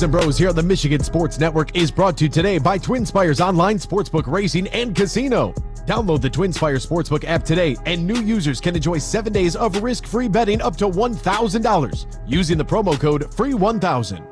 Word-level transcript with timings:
And 0.00 0.10
Bros 0.10 0.38
here 0.38 0.48
on 0.48 0.56
the 0.56 0.62
Michigan 0.62 1.02
Sports 1.02 1.38
Network 1.38 1.76
is 1.76 1.90
brought 1.90 2.16
to 2.16 2.24
you 2.24 2.30
today 2.30 2.56
by 2.56 2.78
TwinSpires 2.78 3.46
Online 3.46 3.76
Sportsbook 3.76 4.26
Racing 4.26 4.66
and 4.68 4.96
Casino. 4.96 5.52
Download 5.86 6.18
the 6.18 6.30
TwinSpires 6.30 6.86
Sportsbook 6.86 7.24
app 7.24 7.44
today, 7.44 7.76
and 7.84 8.06
new 8.06 8.18
users 8.22 8.58
can 8.58 8.74
enjoy 8.74 8.96
seven 8.96 9.34
days 9.34 9.54
of 9.54 9.82
risk-free 9.82 10.28
betting 10.28 10.62
up 10.62 10.76
to 10.78 10.88
$1,000 10.88 12.20
using 12.26 12.56
the 12.56 12.64
promo 12.64 12.98
code 12.98 13.24
FREE1000. 13.32 14.26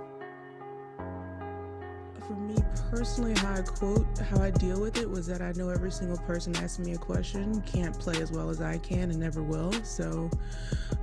For 2.27 2.33
me 2.33 2.57
personally, 2.91 3.35
how 3.35 3.53
I 3.53 3.61
quote, 3.61 4.07
how 4.19 4.41
I 4.41 4.51
deal 4.53 4.81
with 4.81 4.97
it 4.97 5.11
was 5.11 5.27
that 5.27 5.43
I 5.43 5.53
know 5.53 5.69
every 5.69 5.93
single 5.93 6.19
person 6.19 6.57
asking 6.57 6.87
me 6.87 6.95
a 6.95 6.99
question 6.99 7.61
can't 7.63 7.97
play 7.99 8.17
as 8.23 8.33
well 8.33 8.49
as 8.49 8.63
I 8.63 8.79
can 8.79 9.11
and 9.11 9.21
never 9.21 9.43
will. 9.43 9.73
So, 9.85 10.31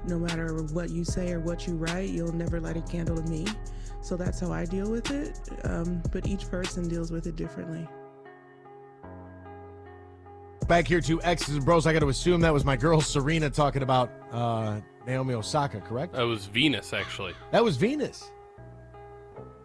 no 0.08 0.18
matter 0.18 0.64
what 0.74 0.90
you 0.90 1.04
say 1.04 1.32
or 1.32 1.42
what 1.42 1.68
you 1.68 1.76
write, 1.76 2.10
you'll 2.10 2.34
never 2.34 2.60
light 2.60 2.78
a 2.78 2.82
candle 2.82 3.18
to 3.18 3.30
me. 3.30 3.46
So 4.08 4.16
that's 4.16 4.40
how 4.40 4.54
I 4.54 4.64
deal 4.64 4.90
with 4.90 5.12
it. 5.12 5.38
Um, 5.66 6.02
but 6.14 6.26
each 6.26 6.50
person 6.50 6.88
deals 6.88 7.12
with 7.12 7.28
it 7.28 7.36
differently. 7.36 7.86
Back 10.70 10.88
here 10.88 11.02
to 11.02 11.22
X's 11.24 11.56
and 11.56 11.66
Bros. 11.66 11.86
I 11.86 11.92
got 11.92 12.00
to 12.00 12.08
assume 12.08 12.40
that 12.40 12.54
was 12.54 12.64
my 12.64 12.78
girl 12.78 13.02
Serena 13.02 13.50
talking 13.50 13.84
about 13.84 14.10
uh, 14.32 14.80
Naomi 15.06 15.34
Osaka, 15.34 15.82
correct? 15.82 16.14
That 16.14 16.24
was 16.26 16.46
Venus, 16.46 16.94
actually. 16.94 17.34
That 17.52 17.66
was 17.66 17.76
Venus. 17.76 18.32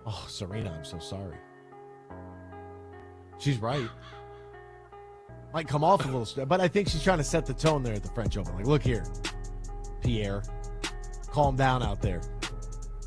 Oh, 0.07 0.25
Serena, 0.29 0.75
I'm 0.77 0.85
so 0.85 0.99
sorry. 0.99 1.37
She's 3.39 3.59
right. 3.59 3.89
Might 5.55 5.69
come 5.69 5.85
off 5.85 6.03
a 6.05 6.09
little, 6.09 6.25
st- 6.25 6.49
but 6.49 6.61
I 6.61 6.67
think 6.67 6.89
she's 6.89 7.05
trying 7.05 7.19
to 7.19 7.25
set 7.25 7.47
the 7.47 7.55
tone 7.55 7.85
there 7.85 7.95
at 7.95 8.03
the 8.03 8.09
French 8.09 8.37
Open. 8.37 8.57
Like, 8.57 8.67
look 8.67 8.83
here, 8.83 9.05
Pierre, 10.01 10.43
calm 11.31 11.55
down 11.55 11.85
out 11.85 12.03
there. 12.03 12.21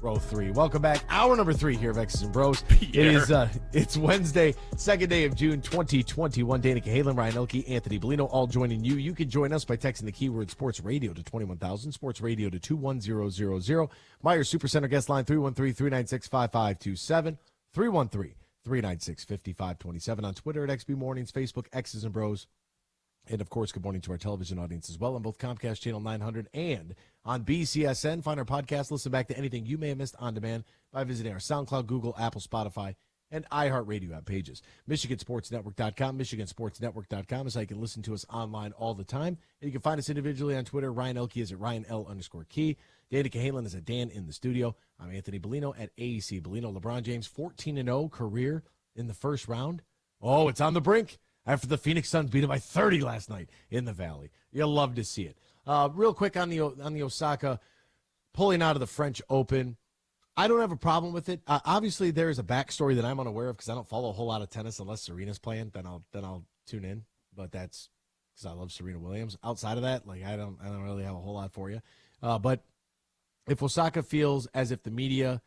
Row 0.06 0.16
three. 0.18 0.52
Welcome 0.52 0.84
back. 0.84 1.04
Hour 1.10 1.36
number 1.36 1.52
three 1.52 1.76
here 1.76 1.90
of 1.90 1.98
X's 1.98 2.22
and 2.22 2.32
Bros. 2.32 2.64
It 2.70 2.92
Pierre. 2.92 3.18
is 3.18 3.32
uh, 3.32 3.50
it's 3.74 3.98
Wednesday, 3.98 4.54
second 4.78 5.10
day 5.10 5.26
of 5.26 5.34
June, 5.34 5.62
2021. 5.62 6.62
Danica 6.62 6.86
Halen, 6.86 7.18
Ryan 7.18 7.38
Elke, 7.38 7.68
Anthony 7.68 7.98
Bellino, 7.98 8.28
all 8.30 8.46
joining 8.46 8.86
you. 8.86 8.98
You 8.98 9.16
can 9.16 9.32
join 9.32 9.52
us 9.52 9.66
by 9.66 9.78
texting 9.78 10.06
the 10.06 10.12
keyword 10.12 10.52
Sports 10.52 10.80
Radio 10.82 11.12
to 11.12 11.24
21,000, 11.24 11.92
Sports 11.92 12.22
Radio 12.22 12.52
to 12.52 12.60
21000. 12.60 13.90
Meijer 14.24 14.24
Supercenter 14.24 14.92
guest 14.92 15.10
line 15.10 15.26
313-396-5527, 15.26 17.38
313-396-5527 17.76 20.24
on 20.24 20.36
Twitter 20.36 20.66
at 20.66 20.70
XB 20.70 20.98
Mornings, 20.98 21.32
Facebook 21.32 21.66
X's 21.74 22.04
and 22.04 22.14
Bros. 22.14 22.46
And 23.28 23.42
of 23.42 23.50
course, 23.50 23.72
good 23.72 23.84
morning 23.84 24.02
to 24.02 24.12
our 24.12 24.18
television 24.18 24.60
audience 24.60 24.90
as 24.90 25.00
well 25.00 25.16
on 25.16 25.24
both 25.24 25.40
Comcast 25.40 25.82
Channel 25.82 26.00
900 26.00 26.48
and 26.54 26.94
on 27.24 27.44
BCSN. 27.44 28.24
Find 28.24 28.40
our 28.40 28.46
podcast, 28.46 28.92
listen 28.92 29.12
back 29.12 29.28
to 29.30 29.38
anything 29.38 29.66
you 29.66 29.80
may 29.80 29.90
have 29.90 29.98
missed 29.98 30.16
on 30.20 30.36
demand 30.36 30.64
by 30.94 31.04
visiting 31.04 31.34
our 31.34 31.40
SoundCloud, 31.40 31.88
Google, 31.88 32.16
Apple, 32.20 32.40
Spotify, 32.40 32.96
and 33.32 33.50
iHeartRadio 33.50 34.16
app 34.16 34.26
pages. 34.26 34.62
MichiganSportsNetwork.com, 34.88 36.20
MichiganSportsNetwork.com 36.20 37.48
is 37.48 37.56
how 37.56 37.62
you 37.62 37.68
can 37.68 37.82
listen 37.82 38.04
to 38.04 38.14
us 38.14 38.26
online 38.30 38.74
all 38.74 38.94
the 38.94 39.04
time. 39.04 39.40
And 39.60 39.68
you 39.68 39.72
can 39.72 39.82
find 39.82 39.98
us 39.98 40.10
individually 40.10 40.56
on 40.56 40.64
Twitter. 40.64 40.94
Ryan 40.94 41.18
Elke 41.18 41.38
is 41.38 41.52
at 41.52 41.60
Ryan 41.60 41.86
L 41.90 42.06
underscore 42.08 42.46
key. 42.48 42.78
Danica 43.12 43.44
Halen 43.44 43.66
is 43.66 43.74
at 43.74 43.86
Dan 43.86 44.12
in 44.12 44.28
the 44.28 44.34
studio. 44.34 44.76
I'm 45.00 45.12
Anthony 45.12 45.40
Bellino 45.40 45.74
at 45.80 45.96
AEC 45.98 46.44
Bellino. 46.44 46.80
LeBron 46.80 47.02
James, 47.02 47.26
14 47.26 47.80
and 47.80 47.88
0 47.88 48.08
career 48.10 48.64
in 48.96 49.08
the 49.08 49.14
first 49.16 49.48
round. 49.48 49.82
Oh, 50.22 50.48
it's 50.48 50.62
on 50.62 50.76
the 50.76 50.82
brink 50.82 51.18
after 51.46 51.68
the 51.68 51.78
Phoenix 51.78 52.10
Suns 52.10 52.30
beat 52.30 52.44
him 52.44 52.50
by 52.50 52.60
30 52.60 53.02
last 53.02 53.30
night 53.30 53.50
in 53.70 53.86
the 53.86 53.94
Valley. 53.94 54.32
You'll 54.52 54.74
love 54.74 54.96
to 54.96 55.04
see 55.04 55.24
it. 55.24 55.38
Uh, 55.68 55.90
real 55.94 56.14
quick 56.14 56.38
on 56.38 56.50
the 56.50 56.62
on 56.62 56.94
the 56.94 57.04
Osaka 57.04 57.60
pulling 58.34 58.62
out 58.62 58.76
of 58.76 58.80
the 58.80 58.88
French 58.88 59.22
Open. 59.30 59.78
I 60.38 60.48
don't 60.48 60.60
have 60.60 60.72
a 60.72 60.78
problem 60.78 61.14
with 61.14 61.30
it. 61.30 61.42
Uh, 61.48 61.60
obviously, 61.66 62.12
there 62.12 62.30
is 62.30 62.40
a 62.40 62.44
backstory 62.44 62.96
that 62.96 63.06
I'm 63.06 63.20
unaware 63.20 63.50
of 63.50 63.58
because 63.58 63.70
I 63.70 63.74
don't 63.74 63.88
follow 63.88 64.10
a 64.10 64.14
whole 64.14 64.28
lot 64.28 64.42
of 64.42 64.50
tennis 64.50 64.80
unless 64.80 65.02
Serena's 65.02 65.40
playing. 65.40 65.72
Then 65.74 65.86
I'll 65.86 66.04
then 66.12 66.26
I'll 66.26 66.46
tune 66.68 66.86
in. 66.86 67.06
But 67.36 67.52
that's 67.52 67.90
because 68.34 68.46
I 68.46 68.54
love 68.54 68.72
Serena 68.72 69.00
Williams. 69.00 69.38
Outside 69.44 69.78
of 69.78 69.84
that, 69.84 70.06
like 70.06 70.24
I 70.24 70.36
don't 70.36 70.58
I 70.62 70.66
don't 70.66 70.84
really 70.84 71.04
have 71.04 71.16
a 71.16 71.20
whole 71.20 71.36
lot 71.36 71.54
for 71.54 71.70
you. 71.70 71.82
Uh, 72.22 72.38
but 72.38 72.64
if 73.48 73.64
Osaka 73.64 74.04
feels 74.04 74.48
as 74.48 74.72
if 74.72 74.84
the 74.84 74.92
media 74.92 75.42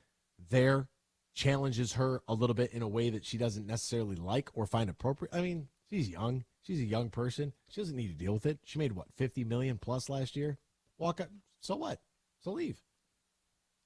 there 0.50 0.88
challenges 1.34 1.92
her 1.94 2.22
a 2.26 2.34
little 2.34 2.54
bit 2.54 2.72
in 2.72 2.82
a 2.82 2.88
way 2.88 3.10
that 3.10 3.24
she 3.24 3.36
doesn't 3.36 3.66
necessarily 3.66 4.16
like 4.16 4.50
or 4.54 4.66
find 4.66 4.88
appropriate, 4.88 5.34
I 5.34 5.42
mean, 5.42 5.68
she's 5.90 6.08
young. 6.08 6.44
She's 6.62 6.80
a 6.80 6.84
young 6.84 7.10
person. 7.10 7.52
She 7.68 7.80
doesn't 7.80 7.96
need 7.96 8.08
to 8.08 8.14
deal 8.24 8.34
with 8.34 8.46
it. 8.46 8.58
She 8.64 8.78
made 8.78 8.92
what 8.92 9.06
fifty 9.16 9.44
million 9.44 9.78
plus 9.78 10.08
last 10.08 10.36
year. 10.36 10.58
Walk 10.98 11.20
up. 11.20 11.30
So 11.60 11.76
what? 11.76 12.00
So 12.40 12.52
leave. 12.52 12.78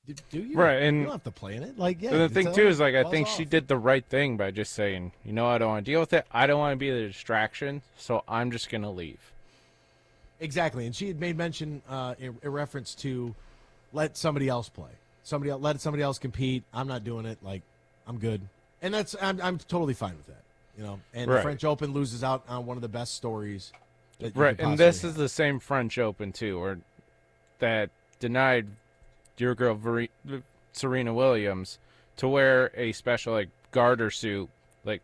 Do, 0.05 0.15
do 0.31 0.41
you? 0.41 0.57
Right, 0.57 0.83
and- 0.83 0.99
you 0.99 1.03
don't 1.05 1.12
have 1.12 1.25
to 1.25 1.31
play 1.31 1.55
in 1.55 1.62
it. 1.62 1.79
Like 1.79 2.03
yeah. 2.03 2.11
And 2.11 2.21
the 2.21 2.29
thing 2.29 2.53
too 2.53 2.67
is 2.67 2.81
like 2.81 2.95
I 2.95 3.05
think 3.05 3.29
she 3.29 3.45
did 3.45 3.69
the 3.69 3.77
right 3.77 4.05
thing 4.05 4.37
by 4.37 4.51
just 4.51 4.73
saying, 4.73 5.12
you 5.25 5.33
know, 5.33 5.47
I 5.47 5.59
don't 5.59 5.69
want 5.69 5.85
to 5.85 5.91
deal 5.91 6.01
with 6.01 6.12
it. 6.12 6.27
I 6.33 6.47
don't 6.47 6.59
want 6.59 6.73
to 6.73 6.77
be 6.77 6.91
the 6.91 7.07
distraction, 7.07 7.83
so 7.97 8.25
I'm 8.27 8.51
just 8.51 8.69
gonna 8.69 8.91
leave. 8.91 9.21
Exactly, 10.41 10.87
and 10.87 10.97
she 10.97 11.07
had 11.07 11.21
made 11.21 11.37
mention 11.37 11.83
uh, 11.89 12.17
in, 12.19 12.37
in 12.43 12.51
reference 12.51 12.97
to 12.97 13.33
let 13.93 14.17
somebody 14.17 14.49
else 14.49 14.69
play. 14.69 14.91
Somebody 15.23 15.53
else, 15.53 15.62
let 15.62 15.81
somebody 15.81 16.03
else 16.03 16.19
compete. 16.19 16.65
I'm 16.75 16.89
not 16.89 17.05
doing 17.05 17.27
it. 17.27 17.39
Like 17.43 17.62
I'm 18.09 18.19
good, 18.19 18.41
and 18.81 18.93
that's 18.93 19.15
I'm 19.23 19.41
I'm 19.41 19.59
totally 19.59 19.95
fine 19.95 20.17
with 20.17 20.27
that. 20.27 20.42
You 20.77 20.84
know, 20.84 21.00
and 21.12 21.31
the 21.31 21.43
French 21.43 21.65
Open 21.65 21.93
loses 21.93 22.25
out 22.25 22.44
on 22.49 22.65
one 22.65 22.77
of 22.77 22.83
the 22.83 22.88
best 22.88 23.15
stories. 23.15 23.72
That 24.21 24.37
Right, 24.37 24.59
and 24.59 24.78
this 24.78 24.99
possibly 24.99 25.10
is 25.10 25.16
the 25.16 25.28
same 25.28 25.59
French 25.60 25.99
Open 25.99 26.33
too, 26.33 26.59
or 26.59 26.78
that 27.59 27.91
denied 28.21 28.69
your 29.37 29.55
girl 29.55 29.78
Serena 30.72 31.12
Williams 31.12 31.78
to 32.16 32.28
wear 32.28 32.71
a 32.75 32.93
special 32.93 33.32
like 33.34 33.49
garter 33.71 34.11
suit 34.11 34.49
like 34.84 35.03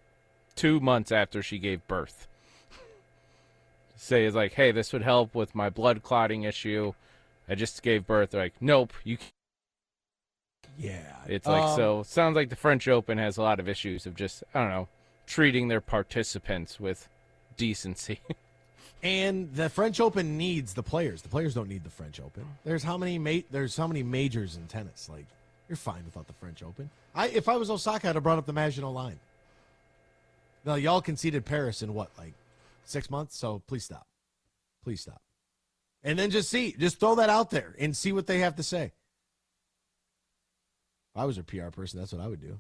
two 0.55 0.81
months 0.81 1.13
after 1.13 1.43
she 1.43 1.59
gave 1.59 1.87
birth. 1.87 2.27
Say 3.97 4.25
it's 4.25 4.37
like, 4.37 4.53
hey, 4.53 4.73
this 4.73 4.93
would 4.93 5.03
help 5.03 5.35
with 5.35 5.55
my 5.55 5.69
blood 5.69 6.03
clotting 6.03 6.45
issue. 6.45 6.95
I 7.49 7.55
just 7.55 7.83
gave 7.83 8.07
birth. 8.07 8.31
They're 8.31 8.43
like, 8.43 8.55
nope, 8.61 8.93
you. 9.05 9.17
Can't. 9.19 9.33
yeah. 10.79 11.17
It's 11.27 11.47
like 11.47 11.63
Um, 11.65 11.77
so. 11.77 12.03
Sounds 12.05 12.37
like 12.37 12.51
the 12.51 12.57
French 12.57 12.87
Open 12.89 13.19
has 13.19 13.37
a 13.37 13.43
lot 13.43 13.61
of 13.61 13.69
issues 13.69 14.07
of 14.07 14.15
just 14.15 14.45
I 14.55 14.61
don't 14.61 14.71
know 14.71 14.89
treating 15.29 15.69
their 15.69 15.81
participants 15.81 16.81
with 16.81 17.09
decency. 17.57 18.21
And 19.01 19.55
the 19.55 19.69
French 19.69 20.01
Open 20.01 20.37
needs 20.37 20.75
the 20.75 20.83
players. 20.83 21.23
The 21.23 21.29
players 21.29 21.55
don't 21.55 21.69
need 21.69 21.85
the 21.85 21.91
French 21.91 22.19
Open. 22.19 22.45
There's 22.65 22.83
how 22.83 22.99
many 22.99 23.17
ma- 23.17 23.47
there's 23.49 23.77
how 23.77 23.87
many 23.87 24.03
majors 24.03 24.57
in 24.57 24.67
tennis. 24.67 25.09
Like 25.09 25.27
you're 25.69 25.77
fine 25.77 26.05
without 26.05 26.27
the 26.27 26.33
French 26.33 26.65
Open. 26.65 26.91
I 27.15 27.29
if 27.29 27.49
I 27.49 27.57
was 27.57 27.71
Osaka, 27.71 28.09
I'd 28.09 28.17
have 28.17 28.25
brought 28.25 28.39
up 28.39 28.47
the 28.47 28.53
Maginot 28.53 28.91
Line. 28.91 29.21
Now 30.65 30.75
y'all 30.75 31.01
conceded 31.01 31.45
Paris 31.45 31.81
in 31.81 31.95
what 31.95 32.11
like 32.19 32.33
six 32.85 33.09
months. 33.09 33.37
So 33.37 33.63
please 33.69 33.85
stop, 33.85 34.09
please 34.83 35.01
stop, 35.01 35.23
and 36.03 36.19
then 36.19 36.33
just 36.33 36.49
see, 36.49 36.75
just 36.77 36.99
throw 36.99 37.15
that 37.15 37.31
out 37.31 37.51
there 37.51 37.77
and 37.79 37.97
see 37.97 38.11
what 38.11 38.27
they 38.27 38.41
have 38.41 38.57
to 38.57 38.65
say. 38.65 38.87
If 41.15 41.23
I 41.23 41.25
was 41.25 41.39
a 41.39 41.45
PR 41.45 41.69
person, 41.69 42.01
that's 42.01 42.13
what 42.13 42.21
I 42.21 42.27
would 42.27 42.41
do. 42.41 42.59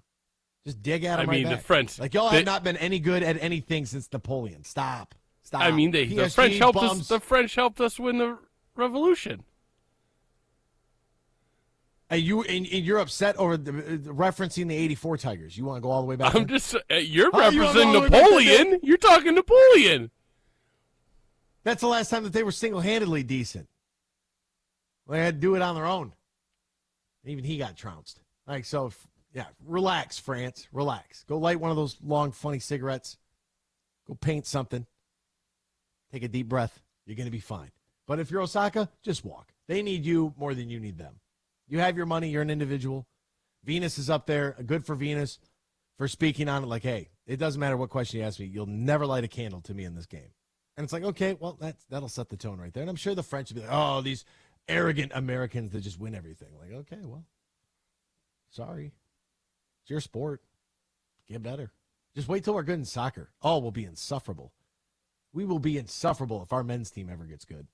Just 0.65 0.83
dig 0.83 1.05
at 1.05 1.19
I 1.19 1.23
them. 1.23 1.31
mean, 1.31 1.47
right 1.47 1.57
the. 1.57 1.63
French- 1.63 1.99
like 1.99 2.15
y'all 2.15 2.31
they- 2.31 2.39
have 2.39 2.47
not 2.47 2.65
been 2.65 2.77
any 2.77 2.99
good 2.99 3.23
at 3.23 3.43
anything 3.43 3.87
since 3.87 4.09
Napoleon. 4.13 4.65
Stop, 4.65 5.15
stop. 5.43 5.63
I 5.63 5.71
mean, 5.71 5.91
they, 5.93 6.07
the 6.07 6.29
French 6.29 6.57
helped 6.59 6.79
bums. 6.79 7.01
us. 7.03 7.09
The 7.09 7.21
French 7.21 7.55
helped 7.55 7.81
us 7.81 7.99
win 7.99 8.19
the 8.19 8.39
revolution. 8.77 9.45
And 12.11 12.23
you 12.23 12.43
and, 12.43 12.67
and 12.67 12.85
you're 12.85 12.99
upset 12.99 13.37
over 13.37 13.57
the, 13.59 13.71
uh, 13.71 14.13
referencing 14.15 14.69
the 14.69 14.75
'84 14.77 15.19
Tigers. 15.19 15.59
You 15.59 15.65
want 15.67 15.77
to 15.77 15.81
go 15.83 15.91
all 15.91 16.01
the 16.01 16.07
way 16.07 16.17
back? 16.17 16.35
I'm 16.35 16.47
just. 16.47 16.75
Uh, 16.75 16.95
you're 16.95 17.31
Oh, 17.33 17.39
representing 17.39 17.73
go 17.75 17.87
all 17.89 17.93
the 17.93 18.01
way 18.01 18.09
back 18.09 18.23
to 18.23 18.25
Napoleon. 18.31 18.81
You're 18.83 18.97
talking 18.97 19.35
Napoleon. 19.35 20.11
That's 21.65 21.83
the 21.83 21.87
last 21.89 22.09
time 22.09 22.25
that 22.25 22.33
they 22.33 22.43
were 22.43 22.53
single-handedly 22.53 23.25
decent. 23.25 23.69
They 25.07 25.19
had 25.19 25.35
to 25.35 25.41
do 25.41 25.55
it 25.55 25.61
on 25.61 25.75
their 25.75 25.85
own. 25.85 26.15
Even 27.27 27.45
he 27.45 27.59
got 27.59 27.77
trounced. 27.77 28.21
Like 28.47 28.65
so, 28.65 28.91
yeah. 29.39 29.47
Relax, 29.65 30.19
France. 30.19 30.67
Relax. 30.73 31.23
Go 31.23 31.39
light 31.39 31.61
one 31.61 31.71
of 31.71 31.77
those 31.77 31.97
long, 32.03 32.33
funny 32.33 32.59
cigarettes. 32.59 33.17
Go 34.09 34.15
paint 34.15 34.47
something. 34.47 34.85
Take 36.11 36.25
a 36.25 36.29
deep 36.29 36.49
breath. 36.49 36.81
You're 37.07 37.17
gonna 37.17 37.31
be 37.31 37.39
fine. 37.39 37.71
But 38.09 38.19
if 38.19 38.33
you're 38.33 38.43
Osaka, 38.43 38.89
just 39.05 39.25
walk. 39.25 39.53
They 39.69 39.81
need 39.81 40.05
you 40.05 40.35
more 40.37 40.55
than 40.55 40.71
you 40.71 40.81
need 40.81 40.99
them. 40.99 41.21
You 41.69 41.79
have 41.79 41.97
your 41.97 42.07
money. 42.07 42.31
You're 42.31 42.43
an 42.43 42.51
individual. 42.51 43.07
Venus 43.63 43.97
is 43.97 44.11
up 44.11 44.27
there. 44.27 44.57
Uh, 44.59 44.63
good 44.63 44.85
for 44.85 44.97
Venus 44.97 45.39
for 45.99 46.09
speaking 46.09 46.49
on 46.49 46.65
it. 46.65 46.67
Like, 46.67 46.83
hey, 46.83 47.11
it 47.25 47.37
doesn't 47.37 47.61
matter 47.61 47.77
what 47.77 47.91
question 47.91 48.19
you 48.19 48.27
ask 48.27 48.41
me. 48.41 48.47
You'll 48.47 48.67
never 48.67 49.07
light 49.07 49.23
a 49.23 49.29
candle 49.29 49.61
to 49.63 49.75
me 49.75 49.85
in 49.85 49.95
this 49.95 50.07
game. 50.07 50.33
And 50.77 50.83
it's 50.83 50.93
like, 50.93 51.05
okay, 51.05 51.37
well, 51.39 51.57
that's 51.61 51.85
that'll 51.91 52.09
set 52.09 52.29
the 52.29 52.37
tone 52.37 52.59
right 52.59 52.75
there. 52.75 52.83
And 52.83 52.91
I'm 52.91 52.97
sure 52.97 53.15
the 53.15 53.23
French 53.23 53.51
will 53.51 53.61
be 53.61 53.67
like, 53.69 53.71
oh, 53.73 54.01
these 54.01 54.25
arrogant 54.69 55.13
Americans 55.15 55.71
that 55.71 55.83
just 55.83 56.01
win 56.01 56.17
everything. 56.17 56.49
Like, 56.59 56.73
okay, 56.73 57.05
well, 57.05 57.25
sorry. 58.51 58.95
It's 59.89 59.91
your 59.91 60.01
sport. 60.03 60.43
Get 61.27 61.43
better. 61.43 61.73
Just 62.15 62.29
wait 62.29 62.45
till 62.45 62.53
we're 62.53 62.63
good 62.63 62.79
in 62.79 62.85
soccer. 62.85 63.31
Oh, 63.41 63.57
we'll 63.57 63.71
be 63.71 63.87
insufferable. 63.87 64.53
We 65.33 65.47
will 65.47 65.59
be 65.59 65.79
insufferable 65.79 66.43
if 66.43 66.53
our 66.53 66.63
men's 66.63 66.91
team 66.91 67.09
ever 67.11 67.25
gets 67.25 67.47
good. 67.47 67.67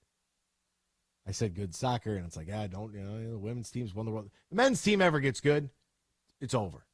I 1.27 1.33
said 1.33 1.57
good 1.57 1.75
soccer, 1.75 2.15
and 2.15 2.25
it's 2.25 2.37
like, 2.37 2.47
ah, 2.55 2.69
don't, 2.69 2.95
you 2.95 3.01
know, 3.01 3.33
the 3.33 3.37
women's 3.37 3.69
team's 3.69 3.97
won 3.97 4.07
the 4.07 4.13
world. 4.13 4.31
The 4.51 4.55
men's 4.55 4.81
team 4.81 5.03
ever 5.03 5.19
gets 5.19 5.41
good, 5.41 5.71
it's 6.41 6.55
over. 6.55 6.85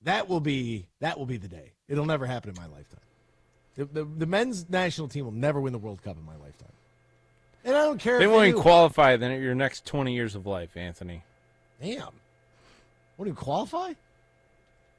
That 0.00 0.30
will 0.30 0.40
be 0.40 0.86
that 1.00 1.18
will 1.18 1.26
be 1.26 1.36
the 1.36 1.48
day. 1.48 1.72
It'll 1.86 2.06
never 2.06 2.24
happen 2.24 2.48
in 2.48 2.56
my 2.56 2.66
lifetime. 2.66 3.00
The, 3.74 3.84
the, 3.84 4.04
the 4.04 4.26
men's 4.26 4.70
national 4.70 5.08
team 5.08 5.26
will 5.26 5.32
never 5.32 5.60
win 5.60 5.74
the 5.74 5.78
World 5.78 6.02
Cup 6.02 6.16
in 6.16 6.24
my 6.24 6.36
lifetime. 6.36 6.72
And 7.66 7.76
I 7.76 7.84
don't 7.84 8.00
care. 8.00 8.18
They 8.18 8.26
won't 8.26 8.46
even 8.46 8.62
qualify 8.62 9.18
then 9.18 9.30
at 9.30 9.40
your 9.40 9.54
next 9.54 9.84
20 9.84 10.14
years 10.14 10.34
of 10.34 10.46
life, 10.46 10.74
Anthony. 10.74 11.22
Damn. 11.82 12.14
Won't 13.18 13.28
even 13.28 13.34
qualify? 13.34 13.92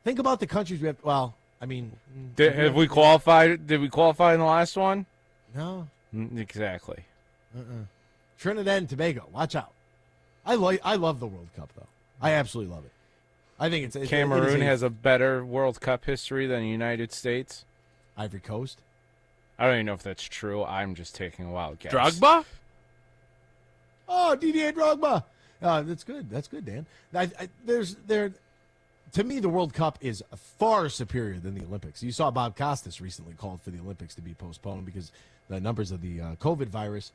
Think 0.04 0.20
about 0.20 0.40
the 0.40 0.48
countries 0.48 0.82
we 0.82 0.88
have. 0.88 0.98
Well, 1.04 1.36
I 1.62 1.66
mean, 1.66 1.92
Did, 2.36 2.54
have 2.56 2.76
we 2.76 2.88
qualified? 2.88 3.68
Did 3.68 3.82
we 3.82 3.90
qualify 3.90 4.34
in 4.34 4.40
the 4.40 4.46
last 4.46 4.76
one? 4.76 5.06
No. 5.56 5.88
Exactly. 6.36 7.04
Trinidad 8.40 8.78
and 8.80 8.90
Tobago. 8.90 9.28
Watch 9.32 9.56
out. 9.56 9.72
I 10.46 10.56
like. 10.56 10.82
I 10.84 10.96
love 10.96 11.20
the 11.20 11.28
World 11.28 11.50
Cup 11.56 11.70
though. 11.76 11.88
I 12.22 12.32
absolutely 12.32 12.74
love 12.74 12.86
it. 12.86 12.92
I 13.60 13.70
think 13.70 13.86
it's, 13.86 13.96
it's 13.96 14.04
it 14.04 14.06
is 14.06 14.10
Cameroon 14.10 14.62
a- 14.62 14.66
has 14.66 14.82
a 14.82 14.90
better 14.90 15.46
World 15.46 15.80
Cup 15.80 16.06
history 16.06 16.48
than 16.48 16.62
the 16.62 16.68
United 16.70 17.12
States. 17.12 17.64
Ivory 18.18 18.40
Coast. 18.40 18.80
I 19.60 19.66
don't 19.66 19.76
even 19.76 19.86
know 19.86 19.94
if 19.94 20.02
that's 20.04 20.24
true. 20.24 20.64
I'm 20.64 20.96
just 20.96 21.14
taking 21.16 21.46
a 21.46 21.52
wild 21.52 21.78
guess. 21.80 21.94
Drogba? 21.94 22.46
Oh, 24.10 24.36
Didier 24.36 24.74
Drogba. 24.74 25.24
Uh, 25.62 25.82
that's 25.84 26.04
good. 26.04 26.30
That's 26.32 26.48
good, 26.48 26.66
Dan. 26.66 26.88
I, 27.14 27.24
I, 27.40 27.50
there's 27.64 27.96
there. 28.08 28.34
To 29.14 29.26
me, 29.26 29.40
the 29.40 29.50
World 29.50 29.74
Cup 29.74 29.98
is 30.00 30.24
far 30.58 30.88
superior 30.88 31.38
than 31.38 31.54
the 31.54 31.66
Olympics. 31.66 32.02
You 32.02 32.14
saw 32.14 32.32
Bob 32.32 32.56
Costas 32.56 33.02
recently 33.02 33.34
called 33.34 33.62
for 33.62 33.70
the 33.70 33.80
Olympics 33.80 34.16
to 34.16 34.22
be 34.22 34.34
postponed 34.34 34.86
because 34.86 35.12
the 35.50 35.60
numbers 35.60 35.92
of 35.92 36.02
the 36.02 36.22
uh, 36.22 36.36
COVID 36.36 36.68
virus 36.68 37.12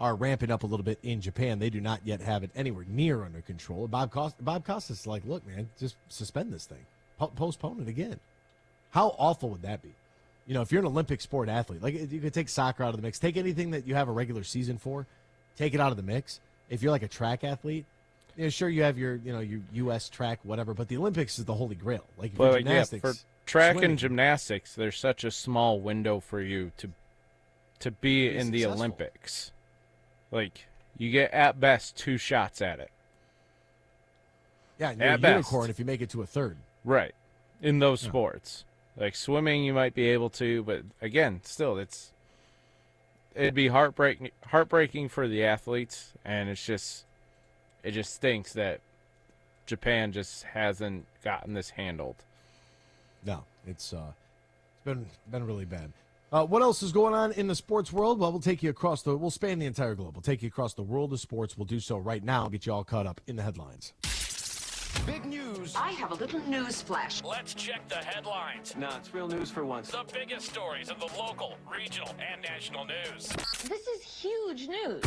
are 0.00 0.16
ramping 0.16 0.50
up 0.50 0.64
a 0.64 0.66
little 0.66 0.84
bit 0.84 0.98
in 1.04 1.20
Japan. 1.20 1.60
They 1.60 1.70
do 1.70 1.80
not 1.80 2.00
yet 2.04 2.20
have 2.22 2.42
it 2.42 2.50
anywhere 2.56 2.84
near 2.88 3.24
under 3.24 3.40
control. 3.40 3.86
Bob 3.86 4.10
Cost, 4.10 4.34
Bob 4.44 4.64
Costas 4.64 5.00
is 5.00 5.06
like, 5.06 5.24
look, 5.24 5.46
man, 5.46 5.68
just 5.78 5.94
suspend 6.08 6.52
this 6.52 6.66
thing, 6.66 6.84
po- 7.20 7.28
postpone 7.28 7.82
it 7.82 7.88
again. 7.88 8.18
How 8.90 9.14
awful 9.16 9.50
would 9.50 9.62
that 9.62 9.80
be? 9.80 9.94
You 10.48 10.54
know, 10.54 10.62
if 10.62 10.72
you're 10.72 10.80
an 10.80 10.86
Olympic 10.86 11.20
sport 11.20 11.48
athlete, 11.48 11.82
like 11.82 12.10
you 12.10 12.20
could 12.20 12.34
take 12.34 12.48
soccer 12.48 12.82
out 12.82 12.90
of 12.90 12.96
the 12.96 13.02
mix, 13.02 13.18
take 13.18 13.36
anything 13.36 13.70
that 13.72 13.86
you 13.86 13.94
have 13.94 14.08
a 14.08 14.12
regular 14.12 14.42
season 14.42 14.76
for, 14.76 15.06
take 15.56 15.72
it 15.74 15.80
out 15.80 15.92
of 15.92 15.96
the 15.96 16.02
mix. 16.02 16.40
If 16.68 16.82
you're 16.82 16.92
like 16.92 17.02
a 17.02 17.08
track 17.08 17.44
athlete, 17.44 17.84
you 18.38 18.44
know, 18.44 18.50
sure 18.50 18.68
you 18.68 18.84
have 18.84 18.96
your, 18.96 19.16
you 19.16 19.32
know, 19.32 19.40
your 19.40 19.60
U.S. 19.72 20.08
track, 20.08 20.38
whatever, 20.44 20.72
but 20.72 20.86
the 20.86 20.96
Olympics 20.96 21.40
is 21.40 21.44
the 21.44 21.54
holy 21.54 21.74
grail. 21.74 22.04
Like, 22.16 22.38
you're 22.38 22.52
yeah, 22.52 22.58
gymnastics, 22.58 23.00
for 23.00 23.14
track 23.46 23.72
swimming, 23.72 23.90
and 23.90 23.98
gymnastics, 23.98 24.74
there's 24.76 24.96
such 24.96 25.24
a 25.24 25.32
small 25.32 25.80
window 25.80 26.20
for 26.20 26.40
you 26.40 26.70
to 26.76 26.90
to 27.80 27.90
be 27.90 28.28
Be 28.28 28.36
in 28.36 28.52
the. 28.52 28.64
Olympics. 28.66 29.50
Like 30.30 30.66
you 30.96 31.10
get 31.10 31.32
at 31.32 31.58
best 31.58 31.96
two 31.96 32.16
shots 32.16 32.62
at 32.62 32.78
it. 32.78 32.90
yeah, 34.78 34.90
and 34.90 35.00
you're 35.00 35.08
a 35.08 35.12
at 35.14 35.20
best. 35.20 35.32
unicorn 35.32 35.70
if 35.70 35.80
you 35.80 35.84
make 35.84 36.00
it 36.00 36.10
to 36.10 36.22
a 36.22 36.26
third. 36.26 36.58
Right. 36.84 37.14
In 37.60 37.80
those 37.80 38.00
sports. 38.00 38.64
Like 38.96 39.16
swimming 39.16 39.64
you 39.64 39.72
might 39.72 39.94
be 39.94 40.06
able 40.08 40.30
to, 40.30 40.62
but 40.62 40.82
again, 41.02 41.40
still 41.44 41.76
it's 41.76 42.12
it'd 43.34 43.54
be 43.54 43.68
heartbreaking 43.68 44.30
heartbreaking 44.46 45.08
for 45.08 45.26
the 45.26 45.44
athletes 45.44 46.12
and 46.24 46.48
it's 46.48 46.64
just 46.64 47.04
it 47.88 47.92
just 47.92 48.14
stinks 48.14 48.52
that 48.52 48.80
Japan 49.64 50.12
just 50.12 50.42
hasn't 50.42 51.06
gotten 51.24 51.54
this 51.54 51.70
handled. 51.70 52.16
No, 53.24 53.44
it's 53.66 53.94
uh, 53.94 54.12
it's 54.76 54.84
been 54.84 55.06
been 55.30 55.46
really 55.46 55.64
bad. 55.64 55.90
Uh, 56.30 56.44
what 56.44 56.60
else 56.60 56.82
is 56.82 56.92
going 56.92 57.14
on 57.14 57.32
in 57.32 57.46
the 57.46 57.54
sports 57.54 57.90
world? 57.90 58.20
Well, 58.20 58.30
we'll 58.30 58.42
take 58.42 58.62
you 58.62 58.68
across 58.68 59.00
the. 59.00 59.16
We'll 59.16 59.30
span 59.30 59.58
the 59.58 59.64
entire 59.64 59.94
globe. 59.94 60.14
We'll 60.14 60.22
take 60.22 60.42
you 60.42 60.48
across 60.48 60.74
the 60.74 60.82
world 60.82 61.14
of 61.14 61.20
sports. 61.20 61.56
We'll 61.56 61.64
do 61.64 61.80
so 61.80 61.96
right 61.96 62.22
now. 62.22 62.46
Get 62.48 62.66
you 62.66 62.74
all 62.74 62.84
caught 62.84 63.06
up 63.06 63.22
in 63.26 63.36
the 63.36 63.42
headlines. 63.42 63.94
Big 65.06 65.24
news. 65.24 65.74
I 65.74 65.92
have 65.92 66.10
a 66.10 66.14
little 66.14 66.40
news 66.40 66.82
flash. 66.82 67.22
Let's 67.24 67.54
check 67.54 67.88
the 67.88 67.96
headlines. 67.96 68.74
No, 68.76 68.90
it's 68.98 69.14
real 69.14 69.28
news 69.28 69.50
for 69.50 69.64
once. 69.64 69.90
The 69.90 70.04
biggest 70.12 70.50
stories 70.50 70.90
of 70.90 71.00
the 71.00 71.08
local, 71.18 71.54
regional, 71.74 72.14
and 72.30 72.42
national 72.42 72.84
news. 72.84 73.28
This 73.66 73.86
is 73.86 74.02
huge 74.02 74.68
news. 74.68 75.02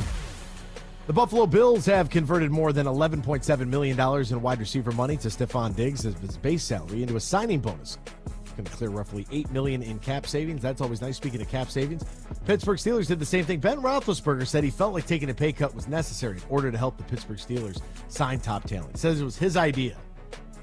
The 1.07 1.13
Buffalo 1.13 1.48
Bills 1.48 1.88
have 1.88 2.12
converted 2.12 2.51
more 2.51 2.71
than 2.71 2.86
$11.7 2.86 3.68
million 3.68 4.00
in 4.00 4.42
wide 4.42 4.59
receiver 4.59 4.92
money 4.92 5.18
to 5.18 5.30
Stefon 5.30 5.75
Diggs 5.75 6.06
as 6.06 6.15
his 6.19 6.38
base 6.38 6.63
salary 6.63 7.01
into 7.01 7.15
a 7.15 7.19
signing 7.19 7.59
bonus. 7.59 7.98
It's 8.44 8.51
going 8.51 8.65
to 8.65 8.71
clear 8.71 8.92
roughly 8.92 9.25
8 9.31 9.50
million 9.50 9.81
in 9.81 9.98
cap 9.98 10.27
savings. 10.27 10.62
That's 10.62 10.80
always 10.80 11.01
nice. 11.01 11.18
Speaking 11.18 11.42
of 11.42 11.50
cap 11.50 11.71
savings, 11.71 12.03
Pittsburgh 12.45 12.77
Steelers 12.77 13.07
did 13.07 13.18
the 13.18 13.25
same 13.25 13.45
thing. 13.45 13.59
Ben 13.59 13.81
Roethlisberger 13.81 14.45
said 14.45 14.63
he 14.63 14.69
felt 14.69 14.94
like 14.94 15.07
taking 15.07 15.31
a 15.31 15.33
pay 15.33 15.51
cut 15.51 15.74
was 15.74 15.88
necessary 15.88 16.38
in 16.38 16.44
order 16.50 16.71
to 16.71 16.77
help 16.77 16.98
the 16.98 17.03
Pittsburgh 17.06 17.39
Steelers 17.39 17.81
sign 18.07 18.39
top 18.39 18.65
talent. 18.65 18.92
He 18.92 19.00
says 19.00 19.19
it 19.19 19.25
was 19.25 19.38
his 19.38 19.57
idea. 19.57 19.98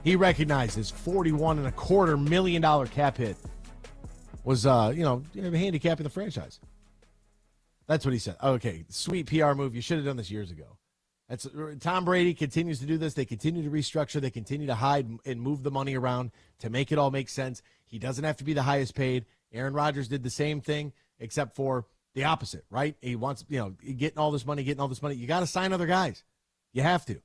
He 0.05 0.14
recognized 0.14 0.76
his 0.76 0.88
41 0.88 1.58
and 1.58 1.67
a 1.67 1.73
quarter 1.73 2.17
million 2.17 2.62
dollar 2.62 2.87
cap 2.87 3.17
hit 3.17 3.37
was, 4.44 4.67
uh, 4.67 4.93
you 4.94 5.02
know, 5.02 5.23
handicapping 5.35 6.05
the 6.05 6.11
franchise. 6.11 6.61
That's 7.88 8.05
what 8.05 8.12
he 8.12 8.20
said. 8.20 8.37
Okay, 8.43 8.85
sweet 8.90 9.26
PR 9.26 9.55
move. 9.55 9.75
You 9.75 9.81
should 9.81 9.96
have 9.96 10.05
done 10.05 10.19
this 10.19 10.31
years 10.31 10.50
ago. 10.50 10.76
That's 11.29 11.46
uh, 11.46 11.75
Tom 11.81 12.05
Brady 12.05 12.35
continues 12.35 12.81
to 12.81 12.87
do 12.87 12.99
this. 12.99 13.14
They 13.14 13.25
continue 13.25 13.62
to 13.62 13.70
restructure. 13.70 14.20
They 14.20 14.31
continue 14.31 14.67
to 14.67 14.75
hide 14.75 15.08
and 15.25 15.40
move 15.40 15.62
the 15.62 15.70
money 15.70 15.96
around 15.96 16.31
to 16.61 16.70
make 16.70 16.93
it 16.93 16.99
all 16.99 17.11
make 17.11 17.31
sense. 17.31 17.62
He 17.87 17.99
doesn't 17.99 18.25
have 18.25 18.37
to 18.37 18.44
be 18.44 18.52
the 18.52 18.62
highest 18.62 18.94
paid. 18.94 19.25
Aaron 19.52 19.73
Rodgers 19.73 20.08
did 20.08 20.23
the 20.23 20.31
same 20.31 20.61
thing, 20.61 20.93
except 21.19 21.56
for 21.56 21.87
the 22.14 22.25
opposite, 22.25 22.64
right? 22.70 22.94
He 23.00 23.17
wants, 23.17 23.44
you 23.49 23.58
know, 23.58 23.70
getting 23.70 24.19
all 24.19 24.31
this 24.31 24.44
money, 24.44 24.62
getting 24.62 24.81
all 24.81 24.88
this 24.88 25.02
money. 25.02 25.14
You 25.14 25.26
got 25.26 25.40
to 25.40 25.46
sign 25.46 25.73
other 25.73 25.87
guys. 25.87 26.25
You 26.73 26.82
have 26.82 27.06
to. 27.06 27.20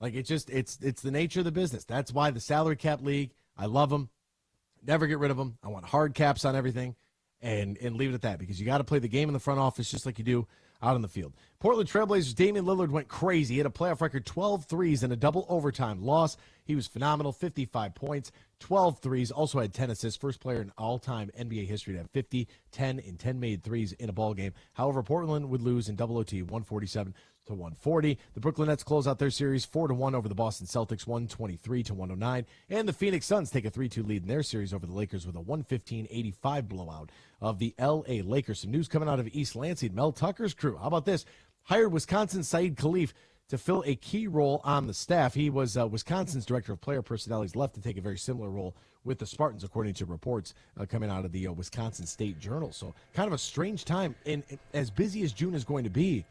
Like 0.00 0.14
it 0.14 0.24
just, 0.24 0.48
it's 0.48 0.78
it's 0.80 1.02
the 1.02 1.10
nature 1.10 1.40
of 1.40 1.44
the 1.44 1.52
business. 1.52 1.84
That's 1.84 2.12
why 2.12 2.30
the 2.30 2.40
salary 2.40 2.76
cap 2.76 3.02
league. 3.02 3.32
I 3.56 3.66
love 3.66 3.90
them. 3.90 4.08
Never 4.86 5.06
get 5.06 5.18
rid 5.18 5.30
of 5.30 5.36
them. 5.36 5.58
I 5.62 5.68
want 5.68 5.84
hard 5.84 6.14
caps 6.14 6.44
on 6.44 6.56
everything 6.56 6.96
and 7.42 7.76
and 7.78 7.96
leave 7.96 8.10
it 8.10 8.14
at 8.14 8.22
that 8.22 8.38
because 8.38 8.58
you 8.58 8.66
got 8.66 8.78
to 8.78 8.84
play 8.84 8.98
the 8.98 9.08
game 9.08 9.28
in 9.28 9.32
the 9.32 9.40
front 9.40 9.60
office 9.60 9.90
just 9.90 10.06
like 10.06 10.18
you 10.18 10.24
do 10.24 10.46
out 10.82 10.94
on 10.94 11.02
the 11.02 11.08
field. 11.08 11.32
Portland 11.60 11.88
Trailblazers 11.88 12.34
Damian 12.34 12.66
Lillard 12.66 12.90
went 12.90 13.08
crazy. 13.08 13.54
He 13.54 13.58
had 13.58 13.66
a 13.66 13.70
playoff 13.70 14.00
record 14.00 14.26
12 14.26 14.66
threes 14.66 15.02
and 15.02 15.12
a 15.12 15.16
double 15.16 15.46
overtime 15.48 16.02
loss. 16.02 16.36
He 16.64 16.74
was 16.74 16.86
phenomenal, 16.86 17.32
55 17.32 17.94
points, 17.94 18.32
12 18.60 18.98
threes, 18.98 19.30
also 19.30 19.60
had 19.60 19.72
10 19.72 19.90
assists. 19.90 20.18
First 20.18 20.40
player 20.40 20.60
in 20.60 20.72
all-time 20.76 21.30
NBA 21.38 21.66
history 21.66 21.94
to 21.94 22.00
have 22.00 22.10
50, 22.10 22.48
10 22.72 23.00
and 23.00 23.18
10 23.18 23.40
made 23.40 23.62
threes 23.62 23.92
in 23.92 24.08
a 24.08 24.12
ball 24.12 24.34
game. 24.34 24.52
However, 24.74 25.02
Portland 25.02 25.48
would 25.50 25.62
lose 25.62 25.88
in 25.88 25.96
double 25.96 26.18
OT 26.18 26.42
147 26.42 27.14
to 27.46 27.52
140. 27.52 28.18
The 28.34 28.40
Brooklyn 28.40 28.68
Nets 28.68 28.82
close 28.82 29.06
out 29.06 29.18
their 29.18 29.30
series 29.30 29.64
4 29.64 29.88
to 29.88 29.94
1 29.94 30.14
over 30.14 30.28
the 30.28 30.34
Boston 30.34 30.66
Celtics 30.66 31.06
123 31.06 31.82
to 31.84 31.94
109, 31.94 32.46
and 32.70 32.88
the 32.88 32.92
Phoenix 32.92 33.26
Suns 33.26 33.50
take 33.50 33.64
a 33.64 33.70
3-2 33.70 34.06
lead 34.06 34.22
in 34.22 34.28
their 34.28 34.42
series 34.42 34.72
over 34.72 34.86
the 34.86 34.92
Lakers 34.92 35.26
with 35.26 35.36
a 35.36 35.40
115-85 35.40 36.68
blowout 36.68 37.10
of 37.40 37.58
the 37.58 37.74
LA 37.78 38.22
Lakers. 38.22 38.60
Some 38.60 38.70
news 38.70 38.88
coming 38.88 39.08
out 39.08 39.20
of 39.20 39.28
East 39.32 39.56
Lansing. 39.56 39.94
Mel 39.94 40.12
Tucker's 40.12 40.54
crew. 40.54 40.76
How 40.76 40.86
about 40.86 41.04
this? 41.04 41.24
Hired 41.64 41.92
Wisconsin 41.92 42.42
Saeed 42.42 42.76
Khalif 42.76 43.12
to 43.48 43.58
fill 43.58 43.82
a 43.86 43.94
key 43.94 44.26
role 44.26 44.60
on 44.64 44.86
the 44.86 44.94
staff. 44.94 45.34
He 45.34 45.50
was 45.50 45.76
uh, 45.76 45.86
Wisconsin's 45.86 46.46
director 46.46 46.72
of 46.72 46.80
player 46.80 47.02
personnel. 47.02 47.42
He's 47.42 47.56
left 47.56 47.74
to 47.74 47.80
take 47.80 47.98
a 47.98 48.00
very 48.00 48.18
similar 48.18 48.50
role 48.50 48.74
with 49.04 49.18
the 49.18 49.26
Spartans, 49.26 49.64
according 49.64 49.94
to 49.94 50.06
reports 50.06 50.54
uh, 50.78 50.86
coming 50.86 51.10
out 51.10 51.24
of 51.24 51.32
the 51.32 51.46
uh, 51.46 51.52
Wisconsin 51.52 52.06
State 52.06 52.38
Journal. 52.38 52.72
So, 52.72 52.94
kind 53.12 53.26
of 53.26 53.34
a 53.34 53.38
strange 53.38 53.84
time, 53.84 54.14
and, 54.24 54.42
and 54.48 54.58
as 54.72 54.90
busy 54.90 55.22
as 55.22 55.32
June 55.32 55.54
is 55.54 55.64
going 55.64 55.84
to 55.84 55.90
be, 55.90 56.24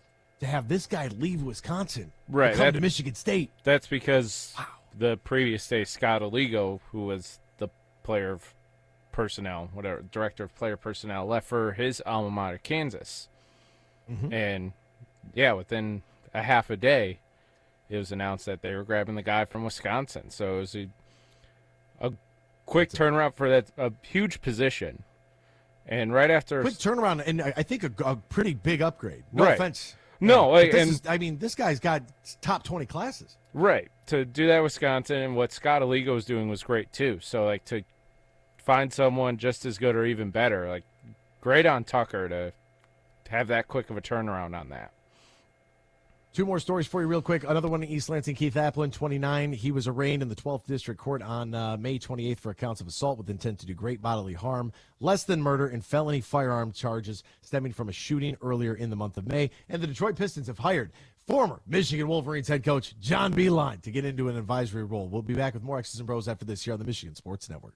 to 0.43 0.49
have 0.49 0.67
this 0.67 0.85
guy 0.87 1.07
leave 1.07 1.41
Wisconsin, 1.41 2.11
Right, 2.29 2.51
come 2.55 2.65
that- 2.65 2.73
to 2.73 2.81
Michigan 2.81 3.15
State. 3.15 3.51
That's 3.63 3.87
because 3.87 4.55
the 4.97 5.17
previous 5.17 5.67
day 5.67 5.83
Scott 5.85 6.21
Aligo, 6.21 6.79
who 6.91 7.05
was 7.05 7.39
the 7.57 7.69
player 8.03 8.31
of 8.31 8.53
personnel, 9.11 9.69
whatever, 9.73 10.01
director 10.11 10.43
of 10.43 10.55
player 10.55 10.77
personnel, 10.77 11.25
left 11.25 11.47
for 11.47 11.73
his 11.73 12.01
alma 12.05 12.29
mater, 12.29 12.57
Kansas. 12.57 13.27
Mm-hmm. 14.11 14.33
And 14.33 14.73
yeah, 15.33 15.53
within 15.53 16.01
a 16.33 16.41
half 16.43 16.69
a 16.69 16.75
day, 16.77 17.19
it 17.89 17.97
was 17.97 18.11
announced 18.11 18.45
that 18.45 18.61
they 18.61 18.75
were 18.75 18.83
grabbing 18.83 19.15
the 19.15 19.21
guy 19.21 19.45
from 19.45 19.63
Wisconsin. 19.63 20.29
So 20.29 20.57
it 20.57 20.59
was 20.59 20.75
a, 20.75 20.89
a 22.01 22.13
quick 22.65 22.89
turnaround 22.89 23.35
for 23.35 23.49
that 23.49 23.67
a 23.77 23.91
huge 24.01 24.41
position. 24.41 25.03
And 25.85 26.13
right 26.13 26.31
after 26.31 26.61
Quick 26.61 26.75
turnaround, 26.75 27.23
and 27.27 27.41
I 27.41 27.53
I 27.57 27.63
think 27.63 27.83
a, 27.83 27.91
a 28.05 28.15
pretty 28.15 28.53
big 28.53 28.81
upgrade. 28.81 29.23
No 29.33 29.43
Right. 29.43 29.53
offense. 29.53 29.95
No, 30.23 30.45
but 30.45 30.51
like, 30.51 30.71
this 30.71 30.81
and- 30.81 30.91
is- 30.91 31.01
I 31.07 31.17
mean, 31.17 31.37
this 31.37 31.55
guy's 31.55 31.79
got 31.79 32.03
top 32.41 32.63
20 32.63 32.85
classes. 32.85 33.37
Right. 33.53 33.89
To 34.07 34.25
do 34.25 34.47
that 34.47 34.59
Wisconsin 34.61 35.17
and 35.17 35.35
what 35.35 35.51
Scott 35.51 35.81
Aligo 35.81 36.13
was 36.13 36.25
doing 36.25 36.49
was 36.49 36.63
great 36.63 36.91
too. 36.91 37.19
So 37.21 37.45
like 37.45 37.65
to 37.65 37.83
find 38.57 38.91
someone 38.91 39.37
just 39.37 39.65
as 39.65 39.77
good 39.77 39.95
or 39.95 40.05
even 40.05 40.29
better, 40.31 40.67
like 40.69 40.83
great 41.41 41.65
on 41.65 41.83
Tucker 41.83 42.27
to 42.29 42.53
have 43.29 43.47
that 43.47 43.67
quick 43.67 43.89
of 43.89 43.97
a 43.97 44.01
turnaround 44.01 44.59
on 44.59 44.69
that. 44.69 44.91
Two 46.33 46.47
more 46.47 46.57
stories 46.57 46.87
for 46.87 46.99
you, 46.99 47.05
real 47.05 47.21
quick. 47.21 47.43
Another 47.43 47.67
one 47.67 47.83
in 47.83 47.89
East 47.89 48.09
Lansing. 48.09 48.33
Keith 48.33 48.55
Appling, 48.55 48.91
29. 48.91 49.53
He 49.53 49.71
was 49.71 49.87
arraigned 49.87 50.23
in 50.23 50.29
the 50.29 50.35
12th 50.35 50.65
District 50.65 50.99
Court 50.99 51.21
on 51.21 51.53
uh, 51.53 51.77
May 51.77 51.99
28th 51.99 52.39
for 52.39 52.49
accounts 52.49 52.81
of 52.81 52.87
assault 52.87 53.19
with 53.19 53.29
intent 53.29 53.59
to 53.59 53.67
do 53.67 53.75
great 53.75 54.01
bodily 54.01 54.33
harm, 54.33 54.73
less 54.99 55.25
than 55.25 55.43
murder, 55.43 55.67
and 55.67 55.85
felony 55.85 56.21
firearm 56.21 56.71
charges 56.71 57.21
stemming 57.41 57.71
from 57.71 57.87
a 57.87 57.91
shooting 57.91 58.35
earlier 58.41 58.73
in 58.73 58.89
the 58.89 58.95
month 58.95 59.15
of 59.17 59.27
May. 59.27 59.51
And 59.69 59.79
the 59.79 59.85
Detroit 59.85 60.15
Pistons 60.15 60.47
have 60.47 60.57
hired 60.57 60.91
former 61.27 61.61
Michigan 61.67 62.07
Wolverines 62.07 62.47
head 62.47 62.63
coach 62.63 62.95
John 62.99 63.31
Beilein 63.31 63.83
to 63.83 63.91
get 63.91 64.03
into 64.03 64.27
an 64.27 64.35
advisory 64.35 64.85
role. 64.85 65.07
We'll 65.09 65.21
be 65.21 65.35
back 65.35 65.53
with 65.53 65.61
more 65.61 65.77
X's 65.77 65.99
and 65.99 66.07
Bros 66.07 66.27
after 66.27 66.45
this 66.45 66.63
here 66.63 66.73
on 66.73 66.79
the 66.79 66.85
Michigan 66.85 67.13
Sports 67.13 67.47
Network. 67.47 67.75